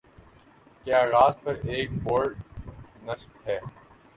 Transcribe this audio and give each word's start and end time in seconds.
کے 0.85 0.93
آغاز 0.95 1.33
پر 1.43 1.55
ایک 1.65 1.91
بورڈ 2.03 2.37
نصب 3.05 3.47
ہے 3.47 3.59